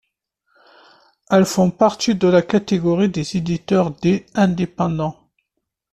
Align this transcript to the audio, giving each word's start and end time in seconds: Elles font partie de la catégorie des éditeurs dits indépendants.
Elles 1.29 1.45
font 1.45 1.69
partie 1.69 2.15
de 2.15 2.27
la 2.27 2.41
catégorie 2.41 3.07
des 3.09 3.37
éditeurs 3.37 3.91
dits 3.91 4.23
indépendants. 4.33 5.29